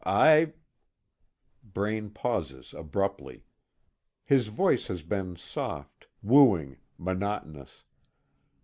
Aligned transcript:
I" 0.03 0.53
Braine 1.73 2.09
pauses 2.09 2.73
abruptly. 2.73 3.45
His 4.25 4.47
voice 4.47 4.87
has 4.87 5.03
been 5.03 5.35
soft, 5.35 6.07
wooing, 6.23 6.77
monotonous. 6.97 7.83